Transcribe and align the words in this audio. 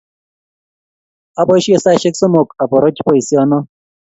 Apoisye 1.41 1.77
saisyek 1.83 2.15
somok 2.21 2.49
aporoch 2.63 2.99
poisyono 3.05 3.59